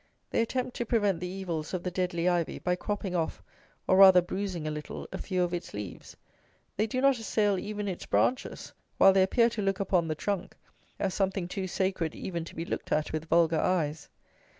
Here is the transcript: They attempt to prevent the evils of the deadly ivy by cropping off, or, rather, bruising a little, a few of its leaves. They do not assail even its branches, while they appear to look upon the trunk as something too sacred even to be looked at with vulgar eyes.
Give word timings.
They 0.31 0.41
attempt 0.41 0.75
to 0.77 0.85
prevent 0.87 1.19
the 1.19 1.27
evils 1.27 1.75
of 1.75 1.83
the 1.83 1.91
deadly 1.91 2.27
ivy 2.27 2.57
by 2.57 2.75
cropping 2.75 3.13
off, 3.15 3.43
or, 3.87 3.97
rather, 3.97 4.19
bruising 4.19 4.65
a 4.67 4.71
little, 4.71 5.07
a 5.11 5.19
few 5.19 5.43
of 5.43 5.53
its 5.53 5.75
leaves. 5.75 6.17
They 6.75 6.87
do 6.87 7.01
not 7.01 7.19
assail 7.19 7.59
even 7.59 7.87
its 7.87 8.07
branches, 8.07 8.73
while 8.97 9.13
they 9.13 9.21
appear 9.21 9.47
to 9.51 9.61
look 9.61 9.79
upon 9.79 10.07
the 10.07 10.15
trunk 10.15 10.57
as 10.97 11.13
something 11.13 11.47
too 11.47 11.67
sacred 11.67 12.15
even 12.15 12.43
to 12.45 12.55
be 12.55 12.65
looked 12.65 12.91
at 12.91 13.11
with 13.13 13.25
vulgar 13.29 13.59
eyes. 13.59 14.09